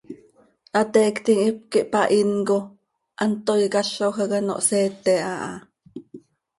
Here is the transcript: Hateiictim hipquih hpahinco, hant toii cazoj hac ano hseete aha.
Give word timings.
Hateiictim 0.77 1.41
hipquih 1.41 1.85
hpahinco, 1.89 2.57
hant 3.21 3.35
toii 3.45 3.71
cazoj 3.73 4.13
hac 4.17 4.31
ano 4.39 4.53
hseete 4.59 5.13
aha. 5.31 5.51